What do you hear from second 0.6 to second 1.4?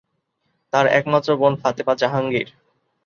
তার একমাত্র